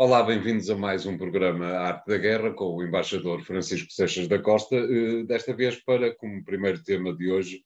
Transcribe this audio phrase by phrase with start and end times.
[0.00, 4.38] Olá, bem-vindos a mais um programa Arte da Guerra com o embaixador Francisco Seixas da
[4.38, 7.64] Costa, eh, desta vez para, como primeiro tema de hoje,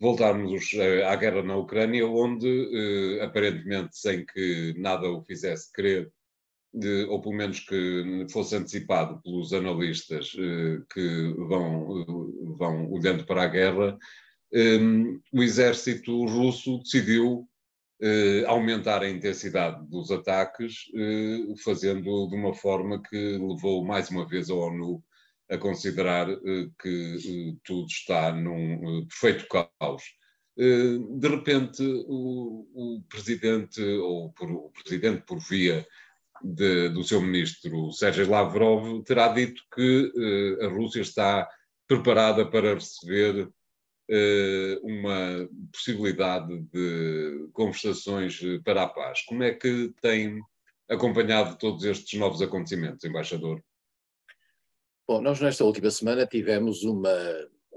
[0.00, 6.10] voltarmos eh, à guerra na Ucrânia, onde, eh, aparentemente, sem que nada o fizesse crer,
[7.10, 10.32] ou pelo menos que fosse antecipado pelos analistas
[10.92, 12.04] que vão,
[12.58, 13.96] vão olhando para a guerra,
[15.32, 17.48] o exército russo decidiu
[18.00, 24.26] eh, aumentar a intensidade dos ataques, eh, fazendo de uma forma que levou mais uma
[24.26, 25.02] vez a ONU
[25.50, 30.02] a considerar eh, que tudo está num perfeito caos.
[30.56, 35.86] de repente, o, o, presidente, ou por, o presidente por via
[36.42, 40.12] de, do seu ministro Sérgio Lavrov, terá dito que
[40.62, 41.48] a Rússia está
[41.88, 43.48] preparada para receber eh,
[44.82, 49.22] uma possibilidade de conversações para a paz.
[49.22, 50.40] Como é que tem
[50.88, 53.62] acompanhado todos estes novos acontecimentos, embaixador?
[55.06, 57.10] Bom, nós nesta última semana tivemos uma,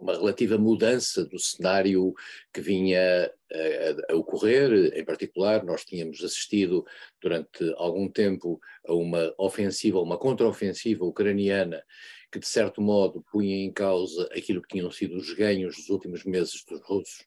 [0.02, 2.14] uma relativa mudança do cenário
[2.54, 4.92] que vinha a, a, ocorrer.
[4.96, 6.86] Em particular, nós tínhamos assistido
[7.22, 11.84] durante algum tempo a uma ofensiva, uma contraofensiva ucraniana
[12.32, 16.24] que de certo modo punha em causa aquilo que tinham sido os ganhos dos últimos
[16.24, 17.26] meses dos russos,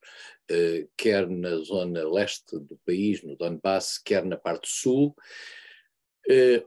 [0.50, 5.14] eh, quer na zona leste do país, no Donbass, quer na parte sul.
[6.26, 6.64] Eh,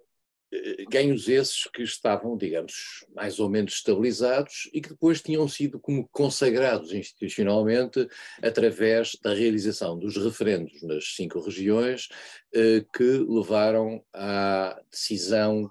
[0.89, 6.07] ganhos esses que estavam, digamos, mais ou menos estabilizados e que depois tinham sido como
[6.09, 8.07] consagrados institucionalmente
[8.41, 12.07] através da realização dos referendos nas cinco regiões
[12.93, 15.69] que levaram à decisão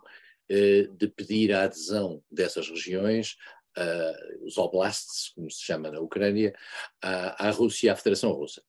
[0.49, 3.37] eh, de pedir a adesão dessas regiões,
[4.41, 6.55] os oblasts, como se chama na Ucrânia,
[7.03, 8.63] à, à Rússia à Federação Russa.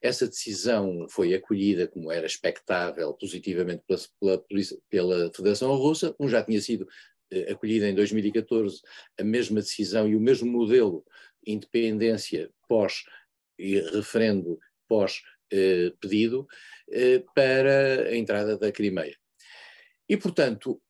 [0.00, 4.44] Essa decisão foi acolhida, como era expectável, positivamente pela, pela,
[4.88, 6.82] pela Federação Russa, como já tinha sido
[7.32, 8.80] uh, acolhida em 2014,
[9.18, 11.04] a mesma decisão e o mesmo modelo
[11.46, 13.04] independência pós
[13.58, 14.58] e referendo
[14.88, 16.46] pós uh, pedido
[17.34, 19.16] para a entrada da Crimeia.
[20.08, 20.82] E, portanto,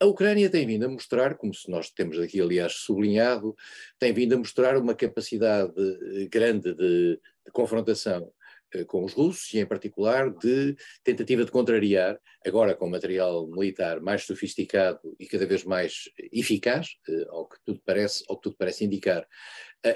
[0.00, 3.54] a Ucrânia tem vindo a mostrar, como se nós temos aqui, aliás, sublinhado,
[3.98, 8.30] tem vindo a mostrar uma capacidade eh, grande de, de confrontação
[8.74, 14.00] uh, com os russos e, em particular, de tentativa de contrariar, agora com material militar
[14.00, 18.56] mais sofisticado e cada vez mais eficaz, uh, ao, que tudo parece, ao que tudo
[18.58, 19.26] parece indicar,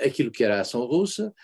[0.05, 1.35] aquilo que era a ação russa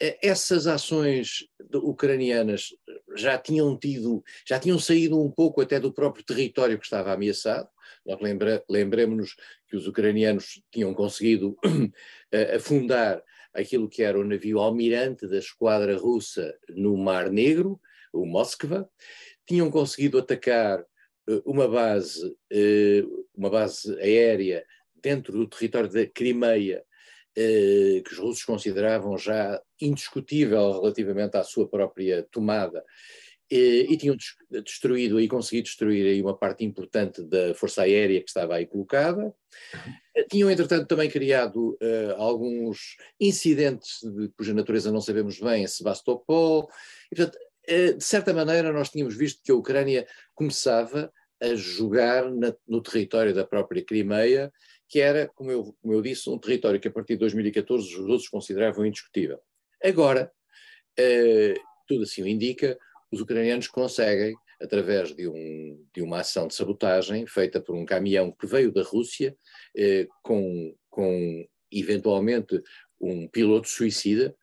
[0.00, 2.68] eh, essas ações ucranianas
[3.16, 7.68] já tinham tido, já tinham saído um pouco até do próprio território que estava ameaçado.
[8.20, 9.34] Lembra, lembremos-nos
[9.68, 11.56] que os ucranianos tinham conseguido
[12.30, 13.22] eh, afundar
[13.52, 17.80] aquilo que era o navio almirante da esquadra russa no Mar Negro,
[18.12, 18.88] o Moskva,
[19.46, 20.80] tinham conseguido atacar
[21.28, 22.36] eh, uma base,
[23.34, 24.64] uma base aérea
[25.02, 26.84] dentro do território da Crimeia,
[27.34, 32.82] que os russos consideravam já indiscutível relativamente à sua própria tomada,
[33.50, 34.16] e, e tinham
[34.64, 39.32] destruído e conseguido destruir aí uma parte importante da força aérea que estava aí colocada.
[40.30, 46.68] Tinham, entretanto, também criado uh, alguns incidentes de, cuja natureza não sabemos bem em Sebastopol.
[47.12, 52.30] E, portanto, uh, de certa maneira, nós tínhamos visto que a Ucrânia começava a jogar
[52.30, 54.52] na, no território da própria Crimeia,
[54.88, 58.06] que era, como eu, como eu disse, um território que a partir de 2014 os
[58.06, 59.38] russos consideravam indiscutível.
[59.82, 60.32] Agora,
[60.98, 61.54] eh,
[61.86, 62.78] tudo assim o indica,
[63.10, 68.32] os ucranianos conseguem, através de, um, de, uma ação de sabotagem feita por um caminhão
[68.32, 69.36] que veio da Rússia,
[69.76, 72.62] eh, com, com eventualmente
[73.00, 74.34] um piloto suicida,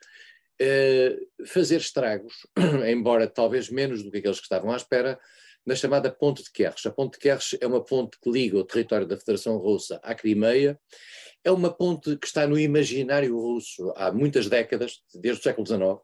[0.61, 2.45] eh, fazer estragos,
[2.87, 5.19] embora talvez menos do que aqueles que estavam à espera,
[5.65, 6.87] na chamada Ponte de Kerch.
[6.87, 10.13] A Ponte de Kerch é uma ponte que liga o território da Federação Russa à
[10.13, 10.79] Crimeia
[11.43, 15.99] é uma ponte que está no imaginário russo há muitas décadas, desde o século XIX,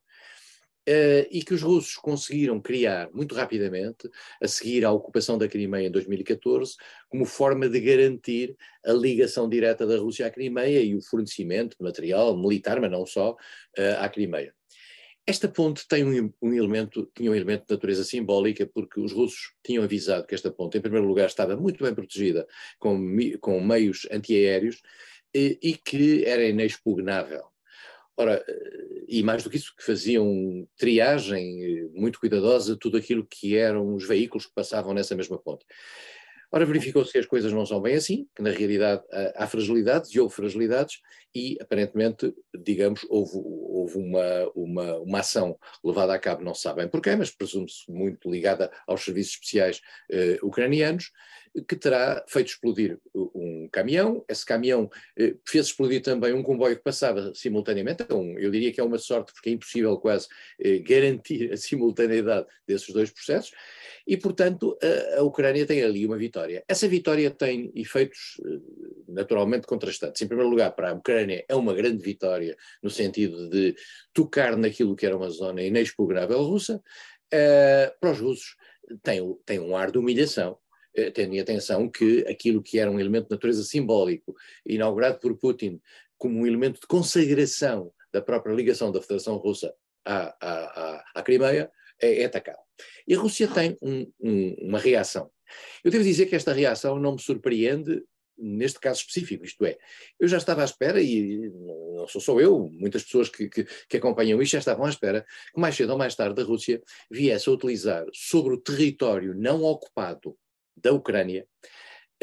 [1.31, 4.09] e que os russos conseguiram criar muito rapidamente,
[4.41, 6.75] a seguir à ocupação da Crimeia em 2014,
[7.07, 8.55] como forma de garantir
[8.85, 13.05] a ligação direta da Rússia à Crimeia e o fornecimento de material militar, mas não
[13.05, 14.53] só, uh, à Crimeia.
[15.27, 19.53] Esta ponte tem um, um, elemento, tinha um elemento de natureza simbólica, porque os russos
[19.63, 22.47] tinham avisado que esta ponte, em primeiro lugar, estava muito bem protegida
[22.79, 22.99] com,
[23.39, 24.81] com meios antiaéreos
[25.31, 27.48] e que era inexpugnável.
[28.19, 28.43] Ora,
[29.07, 34.05] e mais do que isso, que faziam triagem muito cuidadosa tudo aquilo que eram os
[34.05, 35.65] veículos que passavam nessa mesma ponte.
[36.51, 39.03] Ora, verificou-se que as coisas não são bem assim, que na realidade
[39.35, 40.99] há fragilidades e houve fragilidades,
[41.33, 46.81] e aparentemente, digamos, houve, houve uma, uma, uma ação levada a cabo, não se sabe
[46.81, 49.79] bem porquê, mas presume-se muito ligada aos serviços especiais
[50.11, 51.11] eh, ucranianos,
[51.67, 54.23] que terá feito explodir um caminhão.
[54.27, 58.03] Esse caminhão eh, fez explodir também um comboio que passava simultaneamente.
[58.03, 60.27] Então, eu diria que é uma sorte, porque é impossível quase
[60.59, 63.51] eh, garantir a simultaneidade desses dois processos.
[64.07, 66.63] E, portanto, a, a, Ucrânia tem ali uma vitória.
[66.67, 68.59] Essa vitória tem efeitos eh,
[69.07, 70.21] naturalmente contrastantes.
[70.21, 73.75] Em primeiro lugar, para a Ucrânia é uma grande vitória, no sentido de
[74.13, 76.81] tocar naquilo que era uma zona inexpugnável russa.
[77.99, 78.55] Para os russos,
[79.03, 80.57] tem, tem um ar de humilhação
[81.13, 84.35] tendo em atenção que aquilo que era um elemento de natureza simbólico,
[84.65, 85.79] inaugurado por Putin
[86.17, 89.73] como um elemento de consagração da própria ligação da Federação Russa
[90.05, 92.59] à, à, à, Crimeia, é, é, atacado.
[93.07, 95.29] E a Rússia tem um, um, uma reação.
[95.83, 98.03] Eu devo dizer que esta reação não me surpreende
[98.39, 99.77] neste caso específico, isto é,
[100.17, 103.97] eu já estava à espera, e não sou só eu, muitas pessoas que, que, que,
[103.97, 106.81] acompanham isto já estavam à espera, que mais cedo ou mais tarde a Rússia
[107.11, 110.37] viesse a utilizar sobre o território não ocupado
[110.81, 111.45] da Ucrânia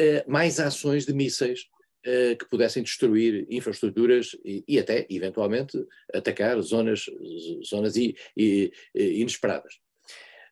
[0.01, 1.61] uh, mais ações de mísseis
[2.05, 5.77] uh, que pudessem destruir infraestruturas e, e, até, eventualmente,
[6.13, 7.05] atacar zonas,
[7.65, 9.79] zonas i, i, inesperadas.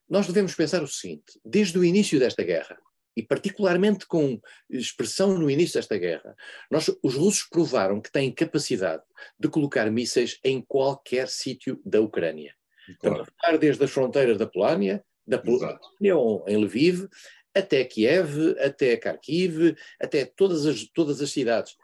[0.09, 2.77] Nós devemos pensar o seguinte: desde o início desta guerra,
[3.15, 6.35] e particularmente com expressão no início desta guerra,
[6.69, 9.03] nós, os russos provaram que têm capacidade
[9.39, 12.53] de colocar mísseis em qualquer sítio da Ucrânia.
[12.99, 13.25] Claro.
[13.59, 15.79] desde as fronteiras da Polónia, da Polónia,
[16.47, 17.07] em Lviv,
[17.55, 21.75] até Kiev, até Kharkiv, até todas as, todas as cidades.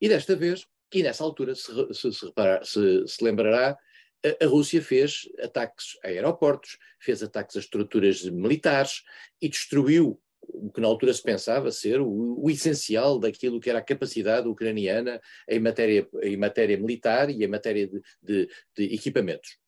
[0.00, 3.78] E desta vez, e nessa altura, se, se, se, reparar, se, se lembrará,
[4.24, 9.02] a, a, Rússia fez ataques a aeroportos, fez ataques a estruturas militares
[9.40, 13.78] e destruiu o que na altura se pensava ser o, o, essencial daquilo que era
[13.78, 19.58] a capacidade ucraniana em matéria, em matéria militar e em matéria de, de, de equipamentos.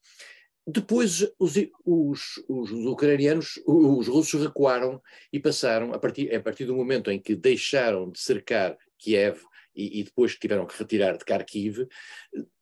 [0.67, 1.55] Depois os,
[1.85, 5.01] os, os, ucranianos, os russos recuaram
[5.33, 9.41] e passaram, a partir, a partir do momento em que deixaram de cercar Kiev
[9.77, 11.87] e, e depois tiveram que retirar de Kharkiv,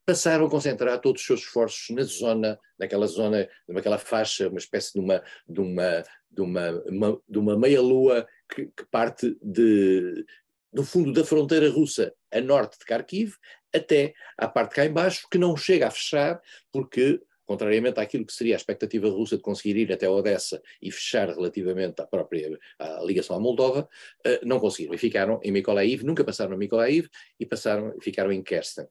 [0.05, 4.93] passaram a concentrar todos os seus esforços na zona, naquela zona, naquela faixa, uma espécie
[4.93, 10.27] de uma, de uma, de uma de uma meia-lua que, que, parte de,
[10.73, 13.37] do fundo da fronteira russa a norte de Kharkiv
[13.75, 16.41] até à parte cá embaixo, que não chega a fechar
[16.71, 21.29] porque contrariamente àquilo que seria a expectativa russa de conseguir ir até Odessa e fechar
[21.29, 23.89] relativamente à própria à ligação à Moldova,
[24.27, 27.09] uh, não conseguiram e ficaram em Mykolaiv, nunca passaram a Mykolaiv
[27.39, 28.87] e passaram, ficaram em Kersten.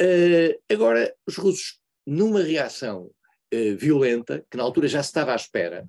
[0.00, 3.10] Uh, agora, os russos, numa reação
[3.54, 5.84] uh, violenta, que na altura já se estava à espera,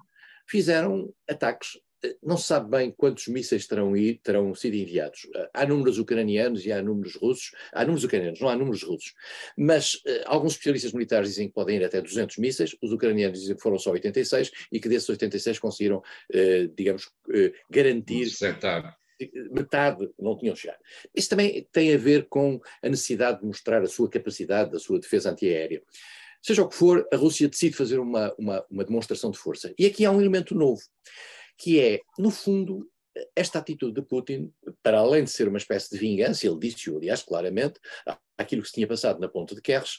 [0.48, 1.78] fizeram ataques
[2.22, 5.28] não se sabe bem quantos mísseis terão, terão sido enviados.
[5.54, 7.52] Há números ucranianos e há números russos.
[7.74, 9.14] Há números ucranianos, não há números russos.
[9.58, 13.56] Mas uh, alguns especialistas militares dizem que podem ir até 200 mísseis, os ucranianos dizem
[13.56, 18.30] que foram só 86 e que desses 86 conseguiram, uh, digamos, uh, garantir.
[18.30, 18.98] Sentar
[19.52, 20.78] metade não tinham chegado.
[21.16, 25.00] Isso também tem a ver com a necessidade de mostrar a sua capacidade, a sua
[25.00, 25.82] defesa antiaérea.
[26.40, 29.74] Seja o que for, a Rússia decide fazer uma, uma, uma demonstração de força.
[29.76, 30.82] E aqui há um elemento novo
[31.58, 32.88] que é, no fundo,
[33.36, 34.52] esta atitude de Putin,
[34.84, 37.80] para além de ser uma espécie de vingança, ele disse-o, aliás, claramente,
[38.38, 39.98] àquilo que se tinha passado na ponta de Kerres,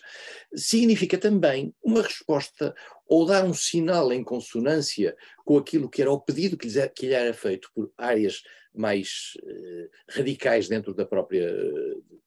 [0.54, 2.75] significa também uma resposta
[3.06, 7.06] ou dar um sinal em consonância com aquilo que era o pedido que lhe, que
[7.06, 8.42] lhe era feito por áreas
[8.75, 11.50] mais eh, radicais dentro da própria,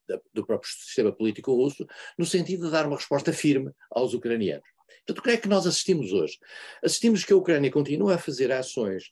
[0.08, 4.68] da, do próprio sistema político russo, no sentido de dar uma resposta firme aos ucranianos.
[5.06, 6.38] Portanto, o que é que nós assistimos hoje?
[6.84, 9.12] Assistimos que a Ucrânia continua a fazer ações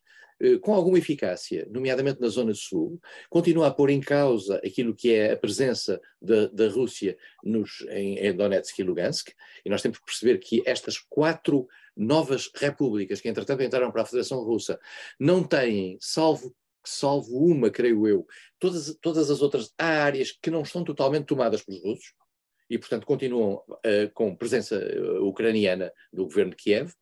[0.61, 5.33] com alguma eficácia, nomeadamente na Zona Sul, continua a pôr em causa aquilo que é
[5.33, 9.29] a presença da, da Rússia nos, em, em Donetsk e Lugansk,
[9.65, 14.05] e nós temos que perceber que estas quatro novas repúblicas que entretanto entraram para a
[14.05, 14.79] Federação Russa
[15.19, 16.55] não têm, salvo
[16.85, 18.25] salvo uma, creio eu,
[18.57, 22.13] todas, todas as outras áreas que não estão totalmente tomadas pelos russos,
[22.69, 26.93] e, portanto, continuam uh, com presença uh, ucraniana do governo de Kiev.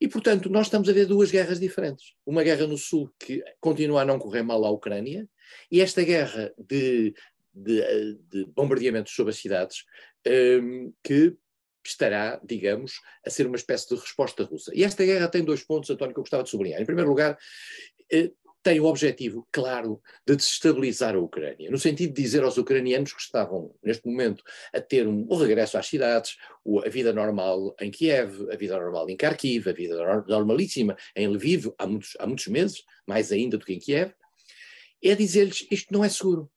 [0.00, 2.14] E, portanto, nós estamos a ver duas guerras diferentes.
[2.24, 5.28] Uma guerra no sul que continua a não correr mal à Ucrânia,
[5.70, 7.14] e esta guerra de,
[7.52, 9.84] de, eh, de bombardeamentos sobre as cidades,
[10.62, 11.36] um, que
[11.84, 14.70] estará, digamos, a ser uma espécie de resposta russa.
[14.74, 16.80] E esta guerra tem dois pontos, António, que eu gostava de sublinhar.
[16.80, 17.38] Em primeiro lugar,
[18.62, 23.20] tem o objetivo, claro, de desestabilizar a Ucrânia, no sentido de dizer aos ucranianos que
[23.20, 26.36] estavam, neste momento, a ter um, o regresso às cidades,
[26.84, 31.72] a vida normal em Kiev, a vida normal em Kharkiv, a vida normalíssima em Lviv,
[31.78, 34.12] há muitos, há muitos meses, mais ainda do que em Kiev,
[35.02, 36.50] é dizer-lhes isto não é seguro,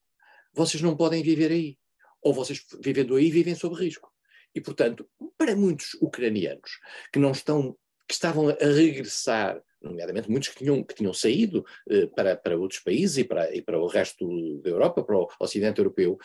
[0.54, 1.78] vocês não podem viver aí,
[2.22, 4.12] ou vocês vivendo aí vivem sob risco.
[4.54, 6.80] E, portanto, para muitos ucranianos
[7.12, 7.78] que não estão,
[8.08, 12.80] que estavam a regressar nomeadamente muitos que tinham, que tinham saído eh, para, para outros
[12.80, 16.18] países e para, e para o resto da Europa, para o Ocidente Europeu,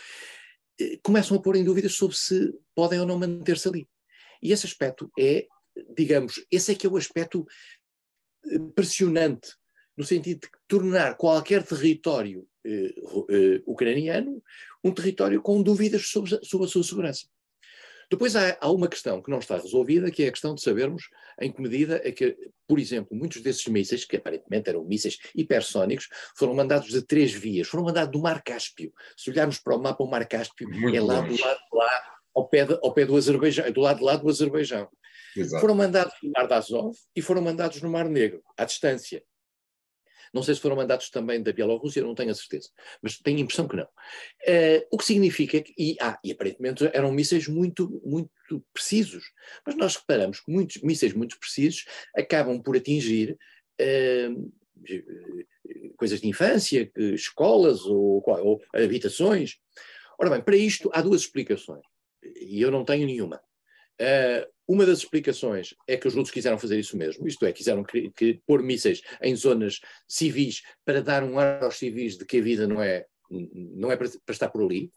[0.80, 3.88] eh, começam a pôr em dúvidas sobre se podem ou não manter-se ali.
[4.42, 5.46] E esse aspecto é,
[5.96, 7.46] digamos, esse é que é o aspecto
[8.46, 9.54] eh, pressionante,
[9.96, 12.94] no sentido de tornar qualquer território eh,
[13.30, 14.42] eh, ucraniano
[14.84, 17.26] um território com dúvidas sobre, sobre a sua segurança.
[18.10, 21.08] Depois há, há, uma questão que não está resolvida, que é a questão de sabermos
[21.40, 22.36] em que medida é que,
[22.66, 27.66] por exemplo, muitos desses mísseis, que aparentemente eram mísseis hipersónicos, foram mandados de três vias,
[27.66, 28.92] foram mandados do Mar Cáspio.
[29.16, 31.36] Se olharmos para o mapa, o Mar Cáspio Muito é lá longe.
[31.36, 34.16] do lado de lá, ao pé, de, ao pé do Azerbaijão, do lado de lá
[34.16, 34.88] do Azerbaijão.
[35.36, 35.60] Exato.
[35.60, 39.22] Foram mandados no Mar de Azov e foram mandados no Mar Negro, à distância.
[40.32, 42.70] Não sei se foram mandados também da Bielorrússia, não tenho a certeza,
[43.02, 43.84] mas tenho a impressão que não.
[43.84, 48.30] Uh, o que significa que, e, ah, e aparentemente eram mísseis muito, muito
[48.72, 49.24] precisos,
[49.66, 53.38] mas nós reparamos que muitos mísseis muito precisos acabam por atingir
[53.80, 54.52] uh,
[55.96, 59.56] coisas de infância, escolas ou, ou habitações.
[60.18, 61.82] Ora bem, para isto há duas explicações,
[62.22, 63.40] e eu não tenho nenhuma.
[64.00, 67.84] Uh, uma das explicações é que os russos quiseram fazer isso mesmo, isto é, quiseram
[67.84, 72.38] que, que, pôr mísseis em zonas civis para dar um ar aos civis de que
[72.38, 74.90] a vida não é, não é para, para estar por ali.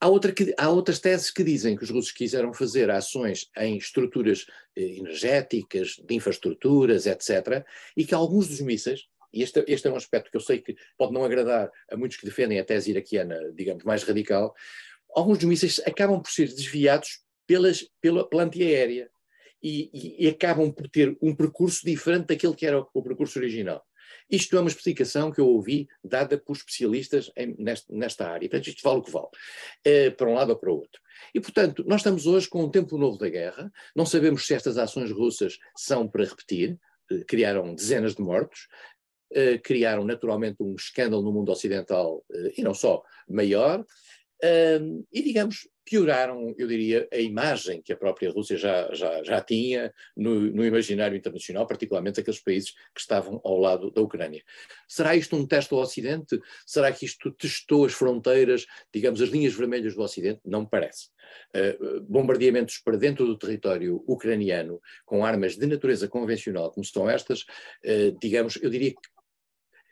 [0.00, 3.76] Há, outra que, há, outras teses que dizem que os russos quiseram fazer ações em
[3.76, 7.64] estruturas eh, energéticas, de infraestruturas, etc.,
[7.96, 10.74] e que alguns dos mísseis, e este, este, é um aspecto que eu sei que
[10.96, 14.54] pode não agradar a muitos que defendem a tese iraquiana, digamos, mais radical,
[15.14, 17.20] alguns dos mísseis acabam por ser desviados
[17.50, 19.10] pelas, pela, pela antiaérea
[19.60, 23.40] e, e, e, acabam por ter um percurso diferente daquele que era o, o, percurso
[23.40, 23.84] original.
[24.30, 28.48] Isto é uma explicação que eu ouvi dada por especialistas em, nesta, nesta, área.
[28.48, 29.26] Portanto, isto vale o que vale,
[29.84, 31.00] é, para um lado ou para o outro.
[31.34, 34.78] E, portanto, nós estamos hoje com um tempo novo da guerra, não sabemos se estas
[34.78, 36.78] ações russas são para repetir,
[37.10, 38.68] eh, criaram dezenas de mortos,
[39.32, 42.24] eh, criaram naturalmente um escândalo no mundo ocidental,
[42.56, 43.84] e não só, maior,
[45.12, 49.92] e, digamos, pioraram, eu diria, a imagem que a própria Rússia já, já, já tinha
[50.16, 54.40] no, no, imaginário internacional, particularmente aqueles países que estavam ao lado da Ucrânia.
[54.86, 56.40] Será isto um teste ao Ocidente?
[56.64, 60.40] Será que isto testou as fronteiras, digamos, as linhas vermelhas do Ocidente?
[60.44, 61.08] Não me parece.
[61.54, 67.40] Uh, bombardeamentos para dentro do território ucraniano com armas de natureza convencional, como são estas,
[67.40, 69.00] uh, digamos, eu diria que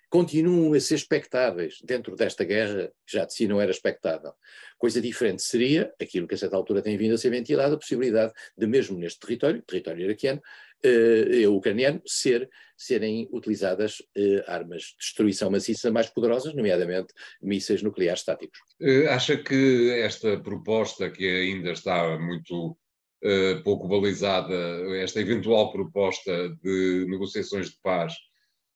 [0.09, 4.33] continuam a ser expectáveis dentro desta guerra, que já de si não era expectável.
[4.79, 8.33] Coisa diferente seria, aquilo que a certa altura tem vindo a ser ventilado, a possibilidade
[8.57, 10.41] de mesmo neste território, território iraquiano,
[10.83, 17.13] eh, ucraniano, ser, serem utilizadas eh, armas de destruição maciça mais poderosas, nomeadamente
[17.43, 18.61] mísseis nucleares estáticos.
[18.81, 22.79] Eh, acha que esta proposta, que ainda está muito
[23.21, 24.55] eh, pouco balizada,
[24.99, 28.15] esta eventual proposta de negociações de paz,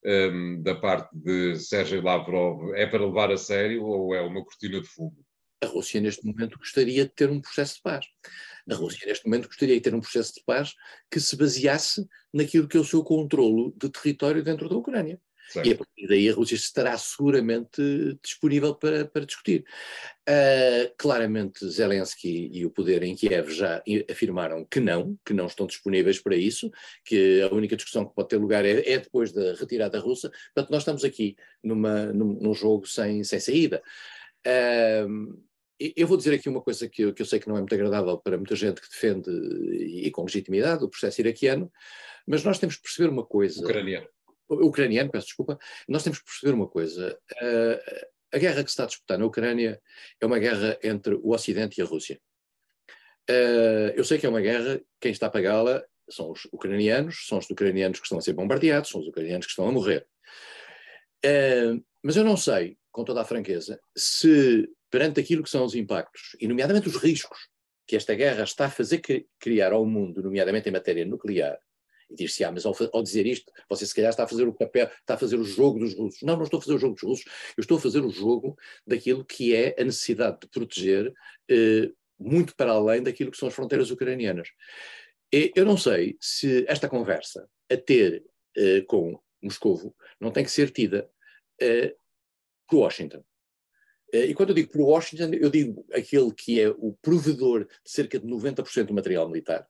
[0.04, 4.80] um, da parte de Sérgio Lavrov é para levar a sério ou é uma cortina
[4.80, 5.16] de fumo?
[5.62, 8.06] A Rússia, neste momento, gostaria de ter um processo de paz.
[8.68, 10.74] A Rússia, neste momento, gostaria de ter um processo de paz
[11.10, 15.20] que se baseasse naquilo que é o seu controlo de território dentro da Ucrânia.
[15.48, 15.68] Certo.
[15.68, 17.82] E a partir daí a Rússia estará seguramente
[18.22, 19.64] disponível para, para discutir.
[20.28, 25.66] Uh, claramente Zelensky e o poder em Kiev já afirmaram que não, que não estão
[25.66, 26.70] disponíveis para isso,
[27.04, 30.30] que a única discussão que pode ter lugar é, é depois da retirada russa.
[30.54, 33.82] Portanto, nós estamos aqui numa, num, num jogo sem, sem saída.
[34.46, 35.38] Uh,
[35.96, 37.74] eu vou dizer aqui uma coisa que eu, que eu, sei que não é muito
[37.74, 41.70] agradável para muita gente que defende, e com legitimidade, o processo iraquiano,
[42.24, 43.60] mas nós temos que perceber uma coisa.
[43.60, 44.06] Ucraniano
[44.54, 47.18] ucraniano, peço desculpa, nós temos que perceber uma coisa.
[47.32, 49.80] Uh, a guerra que se está a disputar na Ucrânia
[50.20, 52.20] é uma guerra entre o Ocidente e a Rússia.
[53.30, 57.38] Uh, eu sei que é uma guerra, quem está a pagá-la são os ucranianos, são
[57.38, 60.06] os ucranianos que estão a ser bombardeados, são os ucranianos que estão a morrer.
[61.24, 65.74] Uh, mas eu não sei, com toda a franqueza, se perante aquilo que são os
[65.74, 67.48] impactos, e nomeadamente os riscos
[67.86, 69.00] que esta guerra está a fazer
[69.38, 71.58] criar ao mundo, nomeadamente em matéria nuclear,
[72.12, 74.52] e dir-se, ah, mas ao, ao, dizer isto, você se calhar está a fazer o
[74.52, 76.22] papel, está a fazer o jogo dos russos.
[76.22, 77.24] Não, não estou a fazer o jogo dos russos,
[77.56, 81.12] eu estou a fazer o jogo daquilo que é a necessidade de proteger
[81.50, 84.48] eh, muito para além daquilo que são as fronteiras ucranianas.
[85.32, 88.22] E eu não sei se esta conversa a ter
[88.56, 91.10] eh, com Moscovo não tem que ser tida
[91.60, 91.96] uh,
[92.68, 93.24] por Washington.
[94.14, 97.90] Uh, e quando eu digo por Washington, eu digo aquele que é o provedor de
[97.90, 99.66] cerca de 90% do material militar,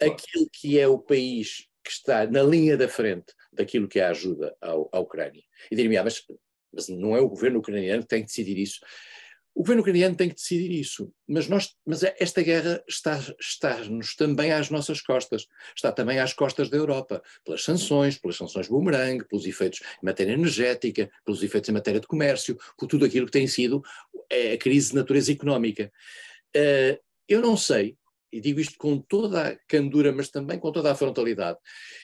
[0.00, 4.10] aquele que é o país que está na linha da frente daquilo que é a
[4.10, 5.42] ajuda à Ucrânia.
[5.70, 6.22] E diria-me, ah, mas,
[6.72, 8.80] mas não é o governo ucraniano que tem que decidir isso.
[9.54, 14.50] O governo ucraniano tem que decidir isso, mas, nós, mas esta guerra está-nos está também
[14.50, 15.46] às nossas costas,
[15.76, 20.32] está também às costas da Europa, pelas sanções, pelas sanções boomerang, pelos efeitos em matéria
[20.32, 23.82] energética, pelos efeitos em matéria de comércio, por tudo aquilo que tem sido
[24.30, 25.92] é, a crise de natureza económica.
[26.56, 27.96] Uh, eu não sei,
[28.32, 31.58] e digo isto com toda a candura, mas também com toda a frontalidade,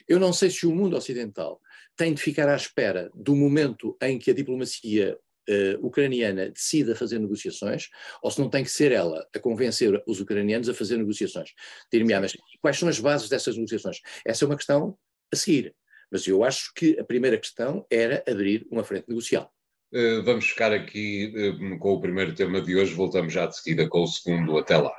[0.07, 1.59] eu não sei se o mundo ocidental
[1.95, 5.17] tem de ficar à espera do momento em que a diplomacia
[5.49, 7.89] uh, ucraniana decida fazer negociações,
[8.21, 11.49] ou se não tem que ser ela a convencer os ucranianos a fazer negociações.
[11.91, 13.99] Dir-me, mas quais são as bases dessas negociações?
[14.25, 14.97] Essa é uma questão
[15.31, 15.75] a seguir.
[16.11, 19.51] Mas eu acho que a primeira questão era abrir uma frente negocial.
[19.91, 23.87] Uh, vamos ficar aqui uh, com o primeiro tema de hoje, voltamos já de seguida
[23.87, 24.57] com o segundo.
[24.57, 24.93] Até lá.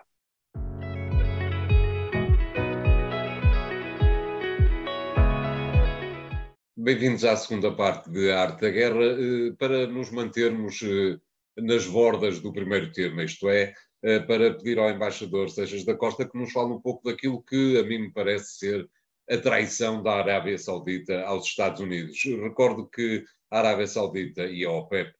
[6.83, 11.19] Bem-vindos à segunda parte de Arte da Guerra, eh, para nos mantermos eh,
[11.59, 16.27] nas bordas do primeiro tema, isto é, eh, para pedir ao embaixador Sejas da Costa
[16.27, 18.89] que nos fale um pouco daquilo que a mim me parece ser
[19.29, 22.19] a traição da Arábia Saudita aos Estados Unidos.
[22.25, 25.13] Recordo que a Arábia Saudita e a OPEP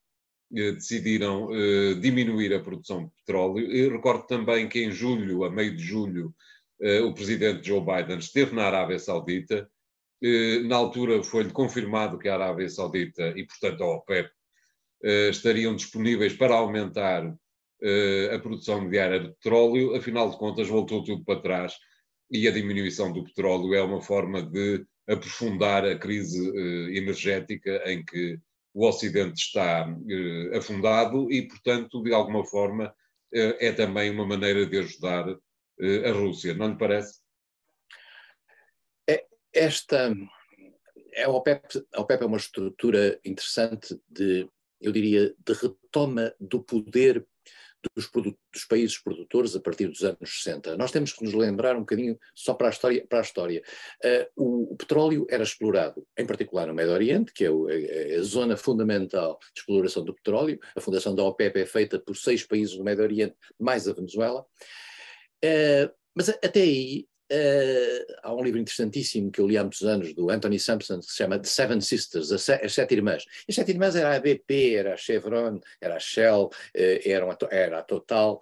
[0.51, 1.51] decidiram
[2.01, 3.71] diminuir a produção de petróleo.
[3.71, 6.35] E recordo também que em julho, a meio de julho,
[7.07, 9.71] o presidente Joe Biden esteve na Arábia Saudita
[10.67, 14.31] na altura foi-lhe confirmado que a Arábia Saudita e, portanto, a OPEP
[15.03, 17.35] eh, estariam disponíveis para aumentar
[17.83, 21.75] eh, a produção diária de petróleo, afinal de contas, voltou tudo para trás
[22.31, 26.39] e a diminuição do petróleo é uma forma de aprofundar a crise
[26.97, 28.39] energética em que
[28.73, 29.89] o Ocidente está
[30.57, 32.95] afundado e, portanto, de alguma forma,
[33.33, 37.19] é também uma maneira de ajudar a Rússia, não lhe parece?
[39.53, 40.13] Esta
[41.25, 44.49] a OPEP, a OPEP é uma estrutura interessante de,
[44.81, 47.27] eu diria, de retoma do poder
[47.95, 48.11] dos,
[48.53, 50.77] dos, países produtores a partir dos anos 60.
[50.77, 53.63] Nós temos que nos lembrar um bocadinho, só para a história, para a história.
[54.05, 58.19] Uh, o, o, petróleo era explorado, em particular no Médio Oriente, que é o, a,
[58.19, 60.61] a, zona fundamental de exploração do petróleo.
[60.77, 64.45] A fundação da OPEP é feita por seis países do Médio Oriente, mais a Venezuela.
[65.43, 70.13] Uh, mas até aí Uh, há um livro interessantíssimo que eu li há muitos anos,
[70.13, 73.25] do Anthony Sampson, que se chama The Seven Sisters, as, Sete Irmãs.
[73.49, 77.39] As Sete Irmãs era a BP, era a Chevron, era a Shell, uh, era, uma,
[77.49, 78.41] era a Total,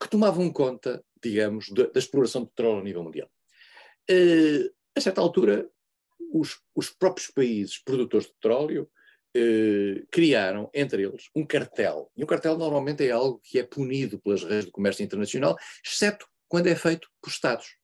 [0.00, 3.28] que tomavam conta, digamos, da, da exploração de petróleo a nível mundial.
[4.08, 5.68] Uh, a certa altura,
[6.32, 8.88] os, os, próprios países produtores de petróleo
[10.12, 12.08] criaram, entre eles, um cartel.
[12.16, 16.28] E um cartel normalmente é algo que é punido pelas redes de comércio internacional, exceto
[16.46, 17.76] quando é feito por Estados.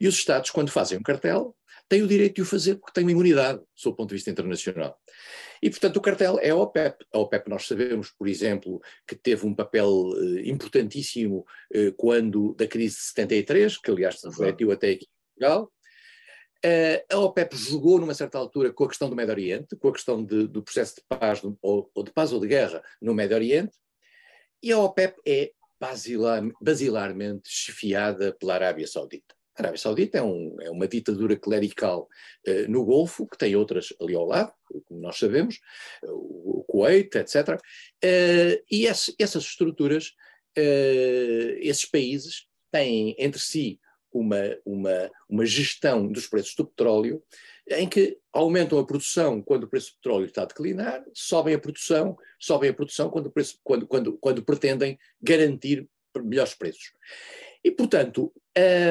[0.00, 1.54] E os Estados, quando fazem um cartel,
[1.88, 4.30] têm o direito de o fazer porque têm uma imunidade, sob o ponto de vista
[4.30, 4.98] internacional.
[5.62, 7.04] E, portanto, o cartel é a OPEP.
[7.12, 12.66] A OPEP, nós sabemos, por exemplo, que teve um papel uh, importantíssimo uh, quando, da
[12.66, 15.70] crise de 73, que aliás se refletiu até aqui em Portugal.
[16.64, 19.92] Uh, a OPEP jogou, numa certa altura, com a questão do Médio Oriente, com a
[19.92, 23.36] questão de, do processo de paz, ou, ou, de paz ou de guerra no Médio
[23.36, 23.76] Oriente,
[24.62, 29.39] e a OPEP é basilar, basilarmente chefiada pela Arábia Saudita.
[29.56, 32.08] A Arábia Saudita é, um, é uma ditadura clerical
[32.46, 34.52] uh, no Golfo, que tem outras ali ao lado,
[34.86, 35.58] como nós sabemos,
[36.02, 37.60] o, o Kuwait, etc.
[38.02, 40.14] Eh, e esse, essas estruturas,
[40.56, 43.80] uh, esses países, têm entre si
[44.12, 47.22] uma, uma, uma gestão dos preços do petróleo
[47.68, 51.58] em que aumentam a produção quando o preço do petróleo está a declinar, sobem a
[51.58, 56.92] produção, sobem a produção quando, preço, quando, quando, quando pretendem garantir melhores preços.
[57.62, 58.32] E, portanto,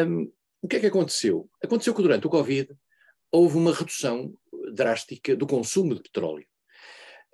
[0.08, 1.50] um, o que é que aconteceu?
[1.64, 2.70] Aconteceu que durante o Covid
[3.32, 4.34] houve uma redução
[4.74, 6.46] drástica do consumo de petróleo.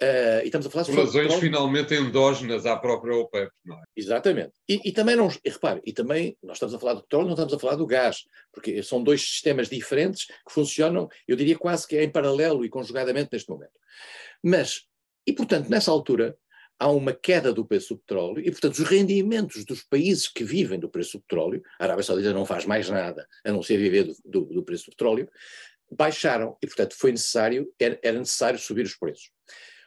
[0.01, 3.83] Uh, e estamos a falar sobre razões finalmente endógenas à própria OPEP, não é?
[3.95, 4.51] Exatamente.
[4.67, 7.33] E, e, também não, e repare, e também nós estamos a falar do petróleo, não
[7.33, 11.87] estamos a falar do gás, porque são dois sistemas diferentes que funcionam, eu diria quase
[11.87, 13.71] que em paralelo e conjugadamente neste momento.
[14.43, 14.81] Mas,
[15.25, 16.37] e portanto, nessa altura,
[16.79, 20.79] há uma queda do preço do petróleo e, portanto, os rendimentos dos países que vivem
[20.79, 24.03] do preço do petróleo, a Arábia Saudita não faz mais nada a não ser viver
[24.03, 25.29] do, do, do preço do petróleo,
[25.91, 29.31] baixaram e, portanto, foi necessário, era, era, necessário subir os preços.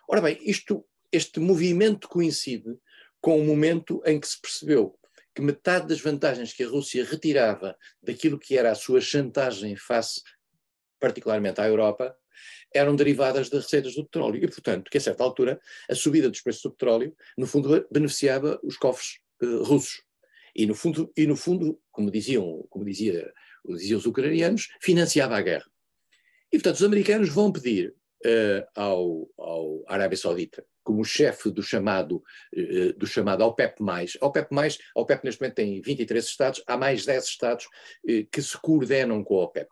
[0.09, 2.77] Ora bem, isto, este movimento coincide
[3.21, 4.99] com o momento em que se percebeu
[5.35, 10.21] que metade das vantagens que a Rússia retirava daquilo que era a sua chantagem face,
[10.99, 12.17] particularmente à Europa,
[12.75, 14.43] eram derivadas das receitas do petróleo.
[14.43, 18.59] E, portanto, que a certa altura, a subida dos preços do petróleo, no fundo, beneficiava
[18.63, 20.03] os cofres uh, russos.
[20.55, 23.33] E no fundo, e no fundo como, diziam, como dizia,
[23.65, 25.71] diziam os ucranianos, financiava a guerra.
[26.53, 32.23] E, portanto, os americanos vão pedir uh, ao, ao Arábia Saudita como chefe do chamado,
[32.57, 33.75] uh, do chamado OPEP+.
[34.23, 34.49] OPEP+,
[34.95, 39.39] OPEP neste momento tem 23 Estados, há mais 10 Estados uh, que se coordenam com
[39.39, 39.69] a OPEP.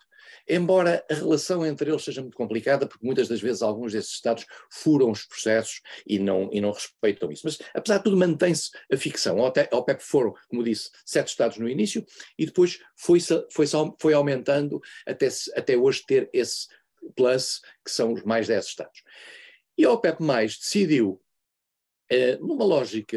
[0.49, 4.47] Embora a relação entre eles seja muito complicada, porque muitas das vezes alguns desses Estados
[4.71, 7.43] furam os processos e não, e não respeitam isso.
[7.45, 9.45] Mas, apesar de tudo, mantém-se a ficção.
[9.45, 12.05] A OPEP foram, como disse, sete Estados no início
[12.39, 13.19] e depois foi,
[13.51, 13.67] foi,
[14.01, 16.69] foi aumentando até, até hoje ter esse
[17.15, 19.03] plus, que são os mais 10 Estados.
[19.79, 21.21] E a OPEP+, decidiu,
[22.11, 23.17] eh, numa lógica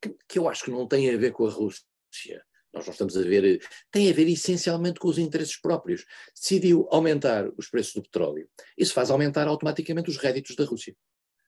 [0.00, 3.16] que, que, eu acho que não tem a ver com a Rússia, nós não estamos
[3.16, 6.04] a ver, tem a ver essencialmente com os interesses próprios,
[6.34, 8.48] decidiu aumentar os preços do petróleo.
[8.76, 10.94] Isso faz aumentar automaticamente os réditos da Rússia.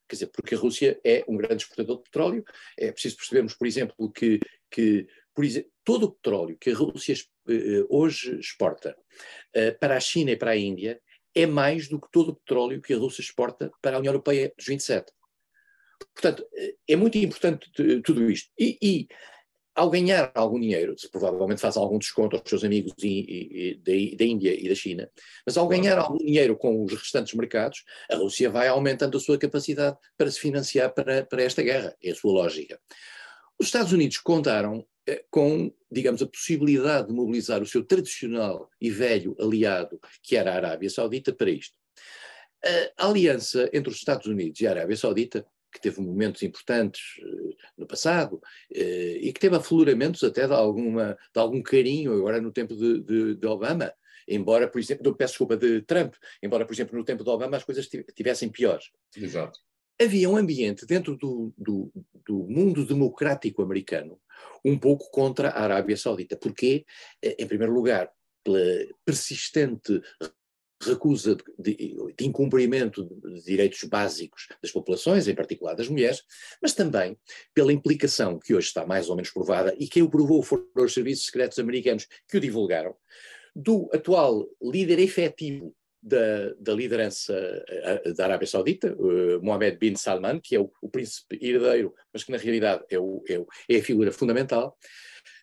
[0.07, 2.43] Quer dizer, porque a Rússia é um grande exportador de petróleo,
[2.77, 7.15] é preciso percebermos, por exemplo, que, que por exemplo, todo o petróleo que a Rússia
[7.47, 8.95] eh, hoje exporta
[9.79, 11.01] para a China e para a Índia
[11.33, 14.51] é mais do que todo o petróleo que a Rússia exporta para a União Europeia
[14.57, 15.11] dos 27.
[16.13, 16.45] Portanto,
[16.87, 17.71] é muito importante
[18.03, 18.51] tudo isto.
[18.59, 19.07] E, e
[19.81, 24.75] ao ganhar algum dinheiro, provavelmente faz algum desconto aos seus amigos da Índia e da
[24.75, 25.09] China,
[25.43, 29.39] mas ao ganhar algum dinheiro com os restantes mercados, a Rússia vai aumentando a sua
[29.39, 31.95] capacidade para se financiar para, para esta guerra.
[31.99, 32.79] É a sua lógica.
[33.57, 38.91] Os Estados Unidos contaram eh, com, digamos, a possibilidade de mobilizar o seu tradicional e
[38.91, 41.73] velho aliado, que era a Arábia Saudita, para isto.
[42.99, 47.40] A aliança entre os Estados Unidos e a Arábia Saudita, que teve momentos importantes uh,
[47.77, 52.51] no passado uh, e que teve afloramentos até de, alguma, de algum carinho agora no
[52.51, 53.93] tempo de, de, de Obama,
[54.27, 57.63] embora, por exemplo, peço desculpa, de Trump, embora, por exemplo, no tempo de Obama as
[57.63, 58.91] coisas tivessem piores.
[59.15, 59.59] Exato.
[60.01, 61.91] Havia um ambiente dentro do, do,
[62.25, 64.19] do mundo democrático americano
[64.65, 66.35] um pouco contra a Arábia Saudita.
[66.35, 66.85] Porquê?
[67.21, 68.11] Eh, em primeiro lugar,
[68.43, 68.59] pela
[69.05, 70.01] persistente
[70.81, 76.23] recusa de, de, incumprimento de direitos básicos das populações, em particular das mulheres,
[76.61, 77.17] mas também
[77.53, 80.93] pela implicação que hoje está mais ou menos provada, e quem o provou foram os
[80.93, 82.95] serviços secretos americanos que o divulgaram,
[83.55, 89.95] do atual líder efetivo da, da, liderança eh, eh, da Arábia Saudita, uh, Mohammed bin
[89.95, 93.45] Salman, que é o, o, príncipe herdeiro, mas que na realidade é, o, é, o,
[93.69, 94.75] é a figura fundamental,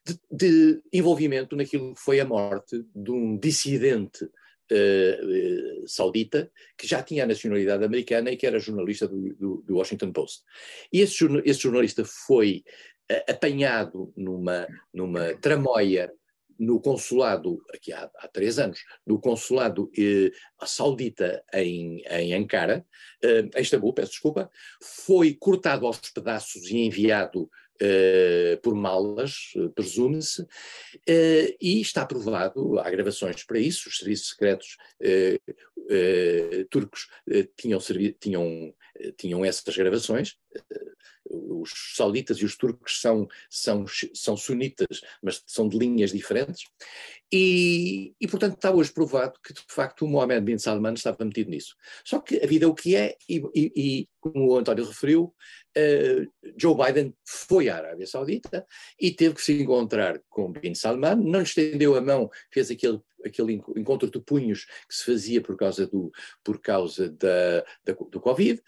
[0.05, 4.29] de, de, envolvimento naquilo que foi a morte de um dissidente
[4.73, 9.65] uh, uh, saudita que já tinha a nacionalidade americana e que era jornalista do, do,
[9.67, 10.43] do Washington Post.
[10.93, 12.63] E esse, esse jornalista foi
[13.27, 16.13] apanhado numa, numa tramóia
[16.59, 20.33] no consulado, aqui há, há, três anos, no consulado eh,
[20.65, 22.85] saudita em, em Ankara,
[23.23, 24.51] eh, em Istambul, peço desculpa,
[24.83, 27.49] foi cortado aos pedaços e enviado
[27.81, 30.47] eh, por malas, eh, presume-se,
[31.07, 35.39] eh, e está provado, há gravações para isso, os serviços secretos eh,
[36.71, 37.09] turcos
[37.57, 37.79] tinham,
[38.21, 38.75] tinham,
[39.17, 40.37] tinham essas gravações,
[41.31, 43.85] os sauditas e os turcos são, são,
[44.15, 46.65] são sunitas, mas são de linhas diferentes,
[47.31, 51.51] e, e, portanto está hoje provado que de facto o Mohammed bin Salman estava metido
[51.51, 51.77] nisso.
[52.03, 55.35] Só que a vida é o que é, e, e, e como o António referiu,
[55.77, 58.67] uh, Joe Biden foi à Arábia Saudita
[58.99, 63.01] e teve que se encontrar com bin Salman, não lhe estendeu a mão, fez aquele,
[63.25, 66.11] aquele encontro de punhos que se fazia por causa do,
[66.43, 68.63] por causa da, da do Covid, eh,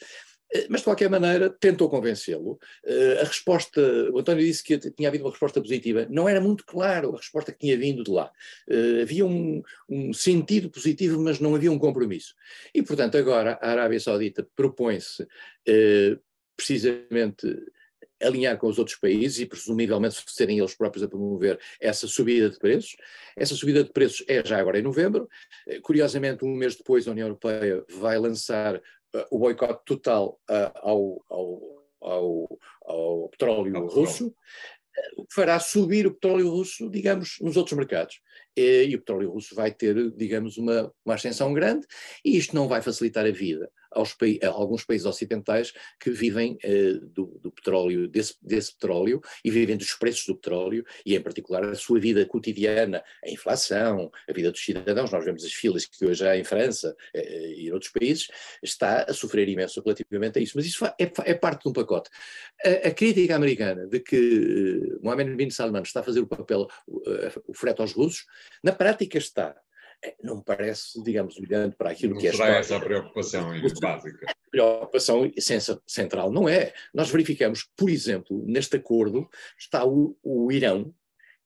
[0.69, 2.59] mas de qualquer maneira tentou convencê-lo.
[2.85, 3.81] Eh, a resposta,
[4.13, 7.53] o António disse que tinha havido uma resposta positiva, não era muito claro a resposta
[7.53, 8.31] que tinha vindo de lá.
[8.69, 12.35] Eh, havia um, um sentido positivo, mas não havia um compromisso.
[12.75, 15.27] E, portanto, agora a Arábia Saudita propõe-se
[16.57, 17.47] precisamente
[18.23, 22.59] alinhar com os outros países e presumivelmente serem eles próprios a promover essa subida de
[22.59, 22.97] preços.
[23.37, 25.29] Essa subida de preços é já agora em novembro.
[25.83, 28.81] Curiosamente, um mês depois, a União Europeia vai lançar
[29.31, 34.35] o boicote total uh, ao, ao, ao, ao, petróleo russo,
[35.17, 38.21] o que fará subir o petróleo russo, digamos, nos outros mercados.
[38.57, 41.87] E, e o petróleo russo vai ter, digamos, uma, uma ascensão grande,
[42.25, 47.07] e isto não vai facilitar a vida aos, a alguns países ocidentais que vivem uh,
[47.07, 51.65] do, do, petróleo, desse, desse, petróleo, e vivem dos preços do petróleo, e em particular
[51.65, 56.05] a sua vida cotidiana, a inflação, a vida dos cidadãos, nós vemos as filas que
[56.05, 58.29] hoje há em França uh, e em outros países,
[58.63, 62.11] está a sofrer imenso relativamente a isso, mas isso é, é parte de um pacote.
[62.65, 66.69] A, a crítica americana de que uh, Mohammed bin Salman está a fazer o papel,
[67.47, 68.27] o frete aos russos,
[68.63, 69.57] na prática está
[70.23, 74.27] não me parece, digamos, olhando para aquilo não que é será essa a preocupação básica?
[74.31, 75.31] A preocupação
[75.87, 76.73] central não é.
[76.93, 80.95] Nós verificamos, por exemplo, neste acordo está o, o Irão,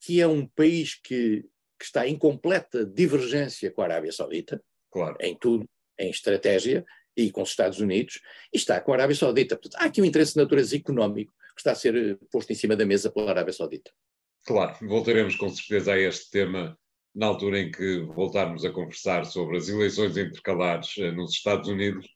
[0.00, 1.44] que é um país que,
[1.78, 5.16] que, está em completa divergência com a Arábia Saudita, claro.
[5.20, 6.84] em tudo, em estratégia,
[7.16, 8.20] e com os Estados Unidos,
[8.52, 9.56] e está com a Arábia Saudita.
[9.56, 12.56] Portanto, há aqui um interesse de natureza económico que está a ser eh, posto em
[12.56, 13.92] cima da mesa pela Arábia Saudita.
[14.44, 16.76] Claro, voltaremos com certeza a este tema
[17.14, 22.08] na altura em que voltarmos a conversar sobre as eleições intercalares eh, nos Estados Unidos,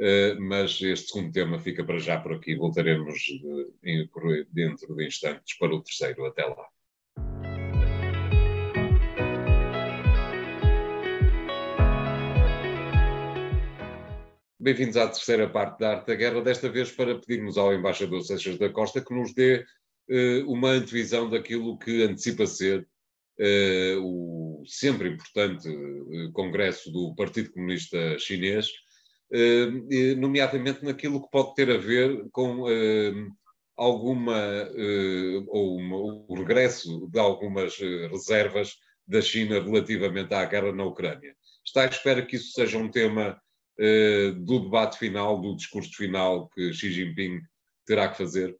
[0.00, 2.56] eh, mas este segundo tema fica para já por aqui.
[2.56, 3.22] Voltaremos
[4.52, 6.26] dentro de instantes para o terceiro.
[6.26, 6.66] Até lá.
[14.58, 18.58] Bem-vindos à terceira parte da Arte da Guerra, desta vez para pedirmos ao embaixador Seixas
[18.58, 19.64] da Costa que nos dê
[20.46, 22.86] uma antevisão daquilo que antecipa ser
[24.02, 28.68] o sempre importante uh, congresso do Partido Comunista Chinês,
[30.18, 32.64] nomeadamente naquilo que pode ter a ver com
[33.76, 34.68] alguma,
[35.46, 37.78] ou uma, o regresso de algumas
[38.10, 38.74] reservas
[39.06, 41.32] da China relativamente à guerra na Ucrânia.
[41.64, 43.40] Está à espera que isso seja um tema
[44.42, 47.40] do debate final, do discurso final que Xi Jinping
[47.86, 48.56] terá que fazer?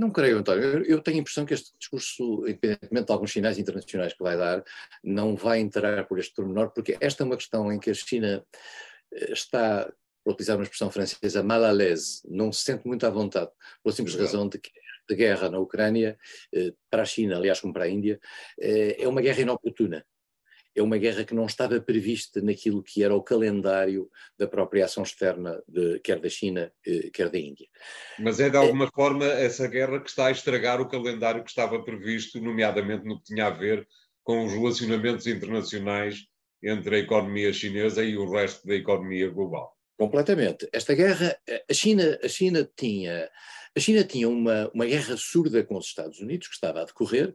[0.00, 0.82] Não creio, António.
[0.86, 4.64] Eu tenho a impressão que este discurso, independentemente de alguns sinais internacionais que vai dar,
[5.04, 8.42] não vai entrar por este pormenor, porque esta é uma questão em que a China
[9.12, 9.92] eh, está,
[10.24, 13.50] para utilizar uma expressão francesa, mal à l'aise, não se sente muito à vontade,
[13.84, 14.70] pela simples razão de que
[15.10, 16.18] a guerra na Ucrânia,
[16.54, 18.18] eh, para a China, aliás, como para a Índia,
[18.58, 20.06] é uma guerra inoportuna
[20.80, 25.02] é uma guerra que não estava prevista naquilo que era o calendário da própria ação
[25.02, 27.68] externa, de, quer da China, eh, quer da Índia.
[28.18, 31.50] Mas é de alguma é, forma essa guerra que está a estragar o calendário que
[31.50, 33.86] estava previsto, nomeadamente no que tinha a ver
[34.22, 36.26] com os relacionamentos internacionais
[36.62, 39.76] entre a economia chinesa e o resto da economia global.
[39.98, 40.66] Completamente.
[40.72, 41.36] Esta guerra,
[41.68, 43.30] a China, a China tinha,
[43.76, 47.34] a China tinha uma, uma guerra surda com os Estados Unidos que estava a decorrer,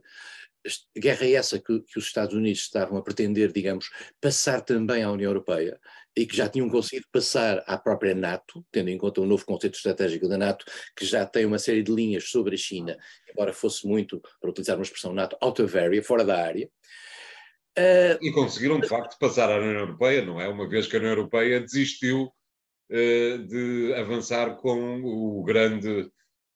[0.96, 5.10] guerra é essa que, que, os Estados Unidos estavam a pretender, digamos, passar também à
[5.10, 5.78] União Europeia
[6.16, 9.74] e que já tinham conseguido passar à própria NATO, tendo em conta o novo conceito
[9.74, 10.64] estratégico da NATO,
[10.96, 12.96] que já tem uma série de linhas sobre a China,
[13.30, 16.70] embora fosse muito, para utilizar uma expressão NATO, out of area, fora da área.
[17.78, 20.48] Uh, e conseguiram, de facto, passar à União Europeia, não é?
[20.48, 26.10] Uma vez que a União Europeia desistiu uh, de avançar com o grande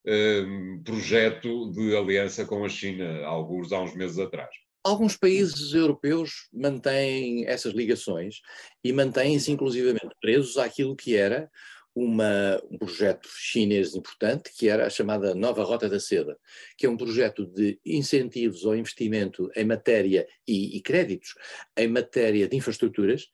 [0.07, 4.51] um, projeto de aliança com a China, alguns há uns meses atrás.
[4.83, 8.41] Alguns países europeus mantêm essas ligações
[8.83, 11.51] e mantêm-se inclusivamente presos àquilo que era
[11.95, 16.39] uma, um projeto chinês importante, que era a chamada Nova Rota da Seda,
[16.79, 21.35] que é um projeto de incentivos ao investimento em matéria e, e créditos
[21.77, 23.29] em matéria de infraestruturas,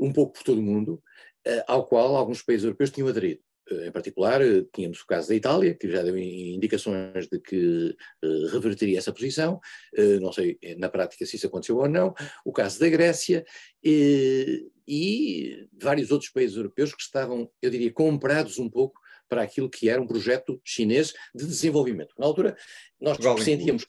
[0.00, 1.02] um pouco por todo o mundo,
[1.44, 3.40] eh, ao qual alguns países europeus tinham aderido.
[3.72, 7.96] Eh, em particular, eh, tínhamos o caso da Itália, que já deu indicações de que
[8.22, 9.60] uh, reverteria essa posição,
[9.98, 13.44] uh, não sei na prática se isso aconteceu ou não, o caso da Grécia
[13.84, 19.70] uh, e vários outros países europeus que estavam, eu diria, comprados um pouco para aquilo
[19.70, 22.14] que era um projeto chinês de desenvolvimento.
[22.18, 22.56] Na altura,
[23.00, 23.86] nós sentíamos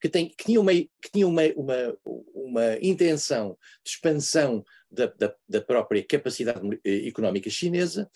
[0.00, 1.98] que, tem, que tinha, uma, que tinha uma, uma,
[2.34, 8.10] uma intenção de expansão da, da, da própria capacidade económica chinesa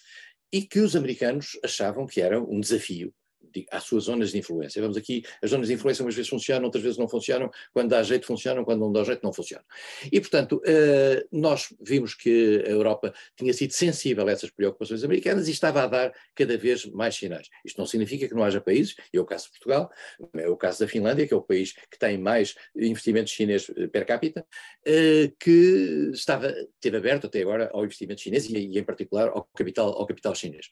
[0.54, 3.12] e que os americanos achavam que era um desafio
[3.70, 4.80] às suas zonas de influência.
[4.80, 8.02] Vamos aqui, as zonas de influência umas vezes funcionam, outras vezes não funcionam, quando dá
[8.02, 9.64] jeito funcionam, quando não dá jeito não funcionam.
[10.10, 15.48] E, portanto, uh, nós vimos que a Europa tinha sido sensível a essas preocupações americanas
[15.48, 17.48] e estava a dar cada vez mais sinais.
[17.64, 19.90] Isto não significa que não haja países, é o caso de Portugal,
[20.34, 23.86] é o caso da Finlândia, que é o país que tem mais investimentos chineses eh,
[23.86, 28.84] per capita, uh, que estava, teve aberto até agora ao investimento chinês e, e, em
[28.84, 30.70] particular ao capital, ao capital chinês.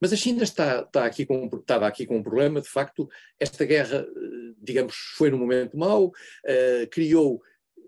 [0.00, 3.64] Mas a China está, está aqui com, estava aqui com um problema, de facto, esta
[3.64, 7.40] guerra, eh, digamos, foi num momento mau, uh, criou,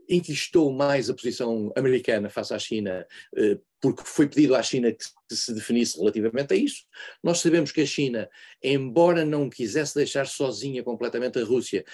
[0.08, 5.04] enquistou mais a posição americana face à China, uh, porque foi pedido à China que
[5.34, 6.84] se definisse relativamente a isso.
[7.22, 8.28] Nós sabemos que a China,
[8.62, 11.84] embora não quisesse deixar sozinha completamente a Rússia,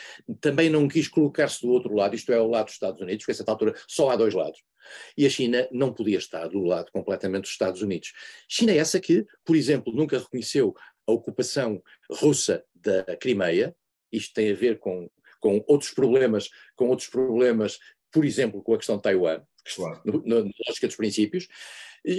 [0.40, 3.33] também não quis colocar-se do outro lado, isto é, ao lado dos Estados Unidos, porque
[3.33, 4.61] a certa altura só há dois lados.
[5.16, 8.12] E a China não podia estar do lado completamente dos Estados Unidos.
[8.49, 10.75] China é essa que, por exemplo, nunca reconheceu
[11.07, 13.75] a ocupação russa da Crimeia,
[14.12, 17.79] isto tem a ver com, com outros problemas, com outros problemas,
[18.11, 19.42] por exemplo, com a questão de Taiwan,
[19.75, 20.01] claro.
[20.25, 21.49] na lógica dos princípios.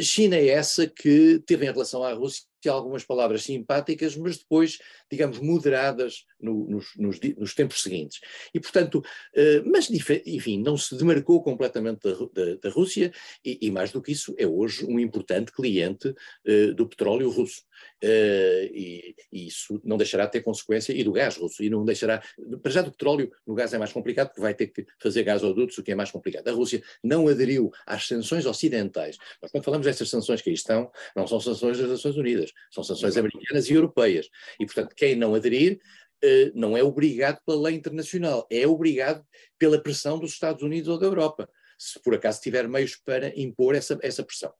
[0.01, 4.79] China é essa que teve em relação à Rússia algumas palavras simpáticas, mas depois,
[5.11, 8.19] digamos, moderadas no, nos, nos, nos, tempos seguintes.
[8.53, 9.89] E, portanto, uh, mas,
[10.25, 13.11] enfim, não se demarcou completamente da, da, da Rússia
[13.43, 17.61] e, e, mais do que isso, é hoje um importante cliente uh, do petróleo russo.
[18.03, 21.85] Uh, e, e, isso não deixará de ter consequência, e do gás russo, e não
[21.85, 22.21] deixará,
[22.61, 25.77] para já do petróleo, no gás é mais complicado, porque vai ter que fazer gasodutos,
[25.77, 26.47] o que é mais complicado.
[26.47, 29.17] A Rússia não aderiu às sanções ocidentais.
[29.41, 32.83] Mas quando falamos destas sanções que aí estão, não são sanções das Nações Unidas, são
[32.83, 34.29] sanções americanas e europeias.
[34.59, 35.79] E, portanto, quem não aderir
[36.23, 39.25] uh, não é obrigado pela lei internacional, é obrigado
[39.57, 43.75] pela pressão dos Estados Unidos ou da Europa, se por acaso tiver meios para impor
[43.75, 44.51] essa, essa pressão.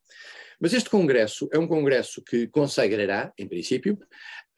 [0.60, 3.96] Mas este Congresso é um Congresso que consagrará, em princípio,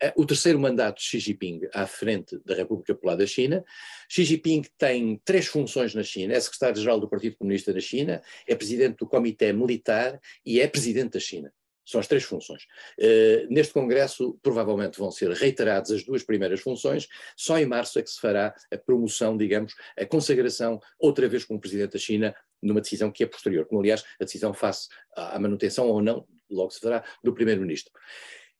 [0.03, 3.63] eh, o terceiro mandato de Xi Jinping à frente da República Popular da China.
[4.09, 8.55] Xi Jinping tem três funções na China: é secretário-geral do Partido Comunista da China, é
[8.55, 11.53] presidente do Comitê Militar e é presidente da China.
[11.85, 12.65] São as três funções.
[12.99, 18.03] Uh, neste Congresso, provavelmente vão ser reiteradas as duas primeiras funções, só em março é
[18.03, 22.81] que se fará a promoção, digamos, a consagração, outra vez como Presidente da China, numa
[22.81, 26.81] decisão que é posterior, como aliás a decisão face à manutenção ou não, logo se
[26.81, 27.93] fará, do Primeiro-Ministro.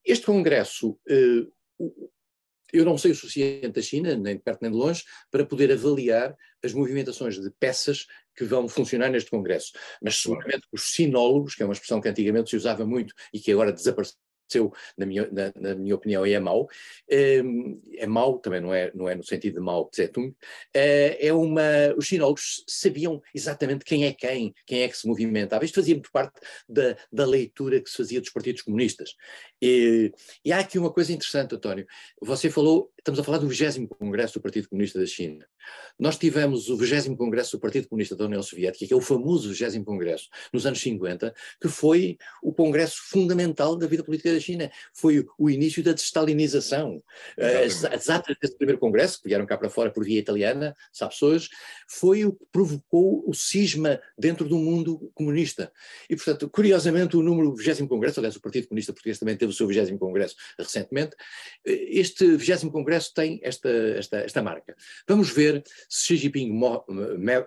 [0.05, 2.11] Este Congresso, uh,
[2.73, 5.73] eu não sei o suficiente da China, nem de perto nem de longe, para poder
[5.73, 8.07] avaliar as movimentações de peças
[8.37, 9.73] que vão funcionar neste Congresso.
[10.03, 13.53] Mas seguramente os sinólogos, que é uma expressão que antigamente se usava muito e que
[13.53, 14.17] agora desapareceu,
[14.51, 16.69] aconteceu, na minha, na, na minha opinião, e é mau.
[17.09, 20.35] Ehm, é mau, também não é, não é no sentido de mau, Zetung.
[20.75, 21.63] Eh, é uma,
[21.97, 25.65] os sinólogos sabiam exatamente quem é quem, quem é que se movimentava.
[25.65, 29.15] Isto fazia muito parte da, da leitura que se fazia dos partidos comunistas.
[29.63, 30.13] E,
[30.45, 31.87] e há aqui uma coisa interessante, António.
[32.21, 35.47] Você falou, estamos a falar do 20 Congresso do Partido Comunista da China.
[35.99, 39.53] Nós tivemos o 20 Congresso do Partido Comunista da União Soviética, que é o famoso
[39.53, 44.71] 20 Congresso, nos anos 50, que foi o congresso fundamental da vida política da China.
[44.93, 47.03] Foi o início da destalinização.
[47.39, 51.13] As, as atas desse primeiro congresso, que vieram cá para fora por via italiana, sabe
[51.13, 51.49] pessoas,
[51.89, 55.73] foi o que provocou o cisma dentro do mundo comunista.
[56.09, 59.55] E, portanto, curiosamente, o número 20 Congresso, aliás, o Partido Comunista Português também teve o
[59.55, 61.17] seu 20 Congresso recentemente,
[61.65, 64.75] este 20 Congresso tem esta, esta, esta marca.
[65.09, 66.53] Vamos ver ver se Xi Jinping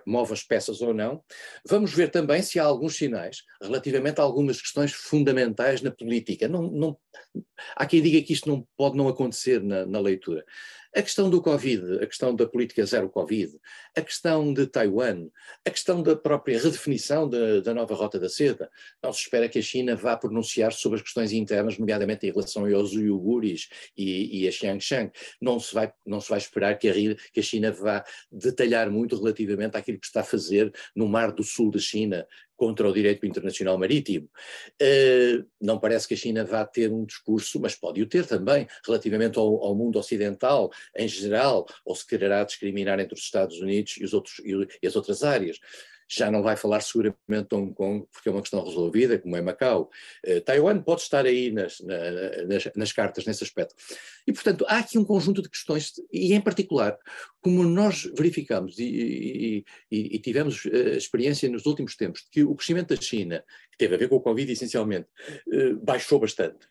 [0.06, 1.22] move as peças ou não.
[1.66, 6.48] Vamos ver também se há alguns sinais relativamente a algumas questões fundamentais na política.
[6.48, 6.96] Não, não,
[7.76, 10.44] há quem diga que isto não pode não acontecer na, na leitura.
[10.96, 13.52] A questão do Covid, a questão da política zero Covid,
[13.96, 15.26] a questão de Taiwan,
[15.66, 18.70] a questão da própria redefinição da, da nova Rota da Seda.
[19.02, 22.64] Não se espera que a China vá pronunciar sobre as questões internas, nomeadamente em relação
[22.72, 25.10] aos uigures e, e a Xiangshan.
[25.40, 29.16] Não se vai, não se vai esperar que a, que a China vá detalhar muito
[29.16, 32.24] relativamente àquilo que está a fazer no Mar do Sul da China,
[32.56, 34.28] contra o direito internacional marítimo.
[34.80, 38.66] Uh, não parece que a China vá ter um discurso, mas pode o ter também,
[38.86, 43.96] relativamente ao, ao, mundo ocidental em geral, ou se quererá discriminar entre os Estados Unidos
[43.98, 45.58] e, os outros, e as outras áreas
[46.14, 49.42] já não vai falar seguramente de Hong Kong, porque é uma questão resolvida, como é
[49.42, 49.90] Macau.
[50.26, 51.96] Uh, Taiwan pode estar aí nas, na,
[52.46, 53.74] nas, nas, cartas nesse aspecto.
[54.26, 56.98] E, portanto, há aqui um conjunto de questões, e em particular,
[57.40, 62.94] como nós verificamos e, e, e, tivemos uh, experiência nos últimos tempos, que o crescimento
[62.94, 65.08] da China, que teve a ver com o Covid essencialmente,
[65.48, 66.66] uh, baixou bastante.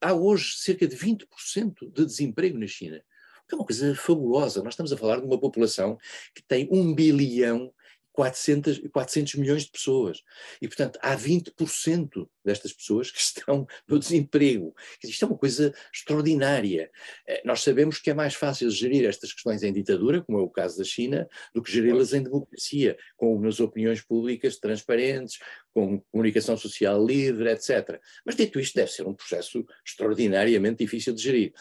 [0.00, 3.02] há hoje cerca de 20% de desemprego na China
[3.48, 4.62] que é uma coisa fabulosa.
[4.62, 5.98] Nós estamos a falar de uma população
[6.34, 7.72] que tem um bilhão
[8.14, 10.22] 400, 400 milhões de pessoas.
[10.62, 14.72] E, portanto, há 20% destas pessoas que estão no desemprego.
[15.02, 16.90] Isto é uma coisa extraordinária.
[17.26, 20.48] Eh, nós sabemos que é mais fácil gerir estas questões em ditadura, como é o
[20.48, 25.40] caso da China, do que geri-las em democracia, com umas opiniões públicas transparentes,
[25.72, 28.00] com comunicação social livre, etc.
[28.24, 31.52] Mas, dito isto, deve ser um processo extraordinariamente difícil de gerir.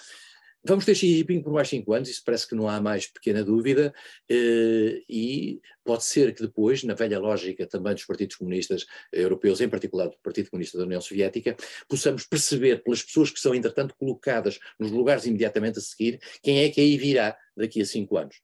[0.65, 3.43] Vamos ter Xi Jinping por mais cinco anos, isso parece que não há mais pequena
[3.43, 3.93] dúvida,
[4.29, 9.67] eh, e pode ser que depois, na velha lógica também dos partidos comunistas europeus, em
[9.67, 11.57] particular do Partido Comunista da União Soviética,
[11.89, 16.69] possamos perceber pelas pessoas que são, entretanto, colocadas nos lugares imediatamente a seguir, quem é
[16.69, 18.41] que aí virá daqui a cinco anos.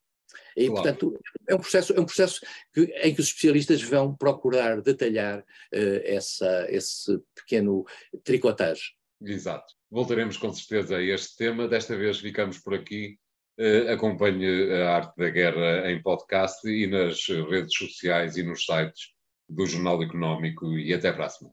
[0.55, 0.83] E, claro.
[0.83, 2.41] portanto, é um processo, é um processo
[2.73, 7.85] que, em que os especialistas vão procurar detalhar uh, essa, esse pequeno
[8.23, 8.93] tricotagem.
[9.21, 9.78] Exato.
[9.91, 11.67] Voltaremos com certeza a este tema.
[11.67, 13.17] Desta vez ficamos por aqui.
[13.59, 19.13] Uh, acompanhe a Arte da Guerra em podcast e nas redes sociais e nos sites
[19.49, 20.77] do Jornal Económico.
[20.77, 21.51] E até a próxima.